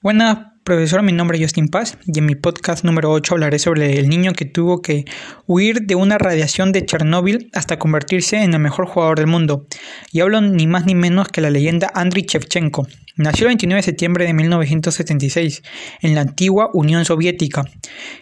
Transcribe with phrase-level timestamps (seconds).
[0.00, 1.02] Buenas, profesor.
[1.02, 4.32] Mi nombre es Justin Paz y en mi podcast número 8 hablaré sobre el niño
[4.32, 5.04] que tuvo que
[5.48, 9.66] huir de una radiación de Chernóbil hasta convertirse en el mejor jugador del mundo.
[10.12, 12.86] Y hablo ni más ni menos que la leyenda Andriy Shevchenko.
[13.16, 15.64] Nació el 29 de septiembre de 1976
[16.02, 17.64] en la antigua Unión Soviética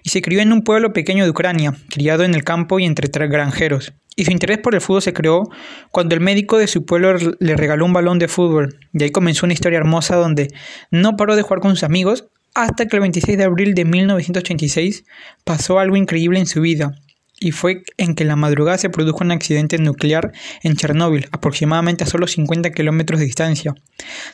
[0.03, 3.07] y se crió en un pueblo pequeño de Ucrania, criado en el campo y entre
[3.29, 5.49] granjeros y su interés por el fútbol se creó
[5.91, 8.79] cuando el médico de su pueblo le regaló un balón de fútbol.
[8.95, 10.53] Y ahí comenzó una historia hermosa donde
[10.91, 12.25] no paró de jugar con sus amigos
[12.55, 15.05] hasta que el 26 de abril de 1986
[15.45, 16.95] pasó algo increíble en su vida.
[17.39, 22.07] Y fue en que la madrugada se produjo un accidente nuclear en Chernóbil, aproximadamente a
[22.07, 23.75] solo 50 kilómetros de distancia.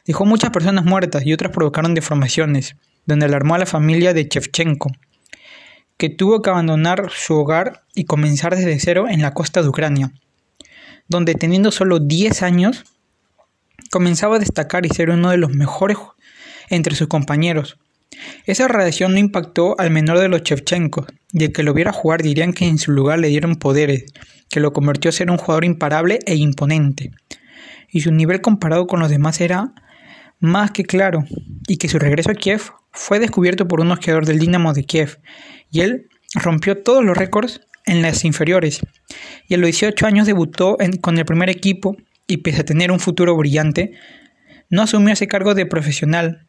[0.07, 4.93] Dejó muchas personas muertas y otras provocaron deformaciones, donde alarmó a la familia de Chevchenko
[6.02, 10.11] que tuvo que abandonar su hogar y comenzar desde cero en la costa de Ucrania,
[11.06, 12.83] donde teniendo solo 10 años,
[13.88, 15.97] comenzaba a destacar y ser uno de los mejores
[16.70, 17.78] entre sus compañeros.
[18.47, 22.20] Esa radiación no impactó al menor de los Chevchenkos, y el que lo viera jugar
[22.20, 24.06] dirían que en su lugar le dieron poderes,
[24.50, 27.12] que lo convirtió a ser un jugador imparable e imponente.
[27.92, 29.72] Y su nivel comparado con los demás era
[30.41, 31.22] más que claro,
[31.69, 35.19] y que su regreso a Kiev fue descubierto por un ojeador del Dinamo de Kiev,
[35.71, 38.81] y él rompió todos los récords en las inferiores.
[39.49, 43.01] Y a los 18 años debutó con el primer equipo y pese a tener un
[43.01, 43.93] futuro brillante,
[44.71, 46.47] no asumió ese cargo de profesional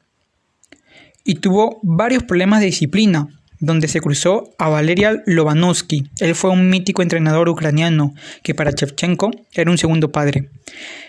[1.23, 3.27] y tuvo varios problemas de disciplina,
[3.63, 6.09] donde se cruzó a Valeria Lobanovsky.
[6.19, 10.49] Él fue un mítico entrenador ucraniano que para Shevchenko era un segundo padre.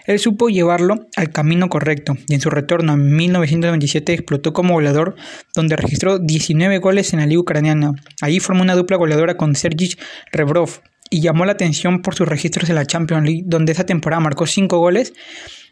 [0.07, 5.17] Él supo llevarlo al camino correcto y en su retorno en 1997 explotó como goleador
[5.55, 7.93] donde registró 19 goles en la liga ucraniana.
[8.21, 9.99] Allí formó una dupla goleadora con Sergij
[10.31, 14.21] Rebrov y llamó la atención por sus registros en la Champions League donde esa temporada
[14.21, 15.13] marcó 5 goles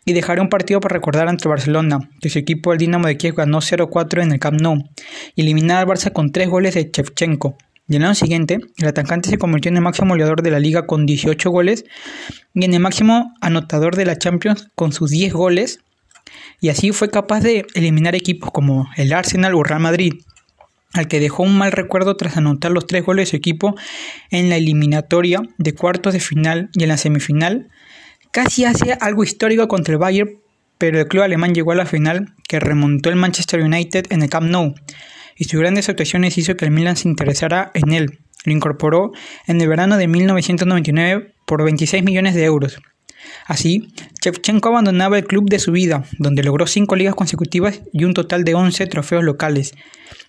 [0.04, 3.34] y dejará un partido para recordar ante Barcelona, que su equipo el Dinamo de Kiev
[3.34, 4.76] ganó 0-4 en el Camp Nou,
[5.34, 7.56] y eliminar al Barça con 3 goles de Chevchenko.
[7.88, 10.86] Y el año siguiente, el atacante se convirtió en el máximo goleador de la liga
[10.86, 11.84] con 18 goles
[12.54, 15.80] y en el máximo anotador de la Champions con sus 10 goles,
[16.60, 20.14] y así fue capaz de eliminar equipos como el Arsenal o Real Madrid,
[20.94, 23.74] al que dejó un mal recuerdo tras anotar los 3 goles de su equipo
[24.30, 27.68] en la eliminatoria de cuartos de final y en la semifinal
[28.32, 30.40] Casi hace algo histórico contra el Bayern,
[30.78, 34.30] pero el club alemán llegó a la final que remontó el Manchester United en el
[34.30, 34.74] Camp Nou,
[35.36, 38.20] y sus grandes actuaciones hizo que el Milan se interesara en él.
[38.46, 39.12] Lo incorporó
[39.46, 42.78] en el verano de 1999 por 26 millones de euros.
[43.46, 43.92] Así,
[44.22, 48.44] Shevchenko abandonaba el club de su vida, donde logró cinco ligas consecutivas y un total
[48.44, 49.74] de 11 trofeos locales.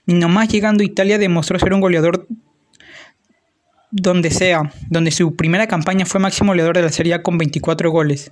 [0.05, 2.27] Y nomás llegando a Italia demostró ser un goleador
[3.95, 7.91] donde sea, donde su primera campaña fue máximo goleador de la Serie A con 24
[7.91, 8.31] goles.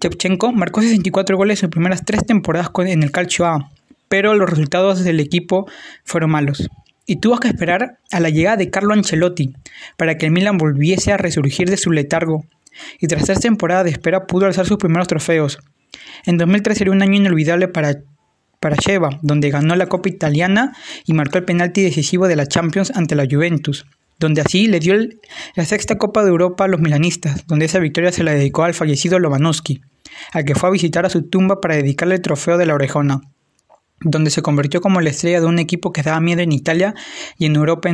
[0.00, 3.72] Shevchenko marcó 64 goles en sus primeras tres temporadas en el Calcio A,
[4.08, 5.68] pero los resultados del equipo
[6.04, 6.68] fueron malos.
[7.04, 9.54] Y tuvo que esperar a la llegada de Carlo Ancelotti
[9.96, 12.44] para que el Milan volviese a resurgir de su letargo.
[13.00, 15.58] Y tras tres temporadas de espera pudo alzar sus primeros trofeos.
[16.26, 17.96] En 2003 sería un año inolvidable para
[18.60, 20.74] para Sheva, donde ganó la Copa Italiana
[21.04, 23.84] y marcó el penalti decisivo de la Champions ante la Juventus
[24.18, 24.94] donde así le dio
[25.54, 28.74] la sexta Copa de Europa a los milanistas, donde esa victoria se la dedicó al
[28.74, 29.82] fallecido Lobanowski,
[30.32, 33.20] al que fue a visitar a su tumba para dedicarle el trofeo de la orejona,
[34.00, 36.94] donde se convirtió como la estrella de un equipo que daba miedo en Italia
[37.38, 37.90] y en Europa.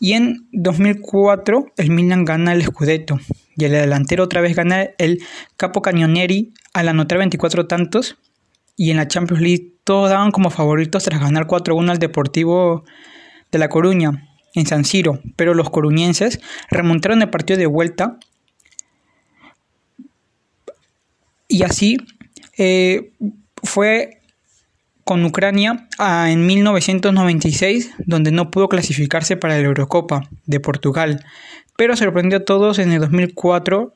[0.00, 3.18] Y en 2004 el Milan gana el Scudetto
[3.56, 5.22] y el delantero otra vez gana el
[5.56, 8.16] Capo Cagnonieri al anotar 24 tantos
[8.76, 12.84] y en la Champions League todos daban como favoritos tras ganar 4-1 al Deportivo
[13.52, 18.18] de La Coruña en San Siro, pero los coruñenses remontaron el partido de vuelta
[21.48, 21.98] y así
[22.56, 23.12] eh,
[23.62, 24.20] fue
[25.04, 31.24] con Ucrania en 1996, donde no pudo clasificarse para la Eurocopa de Portugal,
[31.76, 33.92] pero sorprendió a todos en el 2004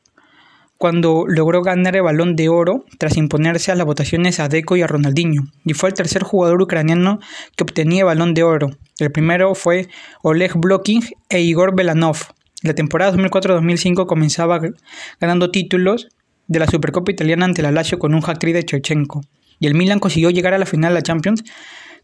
[0.79, 4.83] cuando logró ganar el balón de oro tras imponerse a las votaciones a Deco y
[4.83, 7.19] a Ronaldinho, y fue el tercer jugador ucraniano
[7.57, 8.71] que obtenía el balón de oro.
[9.01, 9.89] El primero fue
[10.23, 12.19] Oleg Bloking e Igor Belanov.
[12.63, 14.61] La temporada 2004-2005 comenzaba
[15.21, 16.09] ganando títulos
[16.47, 19.23] de la Supercopa italiana ante la Lazio con un hat-trick de Chochenko,
[19.59, 21.43] y el Milan consiguió llegar a la final de la Champions,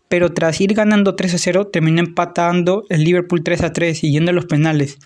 [0.09, 4.11] pero tras ir ganando 3 a 0 terminó empatando el Liverpool 3 a 3 y
[4.11, 4.99] yendo a los penales.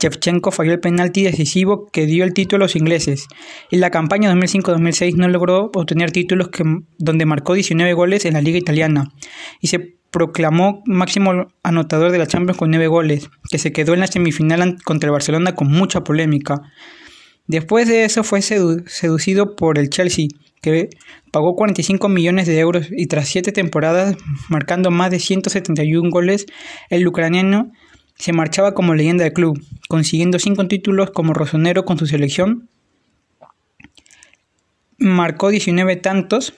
[0.00, 3.28] Shevchenko falló el penalti decisivo que dio el título a los ingleses.
[3.70, 6.50] En la campaña 2005-2006 no logró obtener títulos
[6.98, 9.12] donde marcó 19 goles en la liga italiana
[9.60, 14.00] y se proclamó máximo anotador de la Champions con 9 goles, que se quedó en
[14.00, 16.60] la semifinal contra el Barcelona con mucha polémica.
[17.46, 20.28] Después de eso fue seducido por el Chelsea,
[20.60, 20.90] que
[21.32, 24.16] pagó 45 millones de euros y tras siete temporadas,
[24.48, 26.46] marcando más de 171 goles,
[26.88, 27.72] el ucraniano
[28.16, 32.68] se marchaba como leyenda del club, consiguiendo cinco títulos como rosonero con su selección.
[34.98, 36.54] Marcó 19 tantos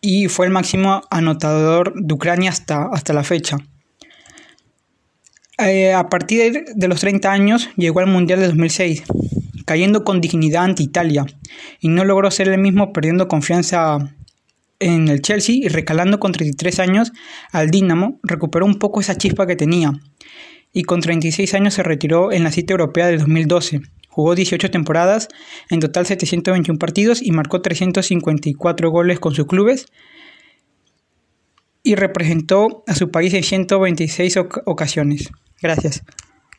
[0.00, 3.58] y fue el máximo anotador de Ucrania hasta, hasta la fecha.
[5.58, 9.04] Eh, a partir de los 30 años llegó al Mundial de 2006,
[9.64, 11.26] cayendo con dignidad ante Italia,
[11.78, 13.98] y no logró ser el mismo perdiendo confianza
[14.80, 17.12] en el Chelsea y recalando con 33 años
[17.52, 19.92] al Dinamo, recuperó un poco esa chispa que tenía,
[20.72, 23.80] y con 36 años se retiró en la cita europea de 2012.
[24.08, 25.28] Jugó 18 temporadas,
[25.70, 29.86] en total 721 partidos y marcó 354 goles con sus clubes
[31.82, 34.36] y representó a su país en 126
[34.66, 35.30] ocasiones.
[35.60, 36.02] Gracias.